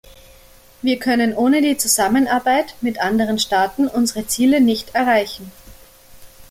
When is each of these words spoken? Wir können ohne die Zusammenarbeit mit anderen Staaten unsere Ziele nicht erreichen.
Wir 0.81 0.97
können 0.97 1.35
ohne 1.35 1.61
die 1.61 1.77
Zusammenarbeit 1.77 2.73
mit 2.81 2.99
anderen 2.99 3.37
Staaten 3.37 3.87
unsere 3.87 4.25
Ziele 4.25 4.59
nicht 4.59 4.95
erreichen. 4.95 5.51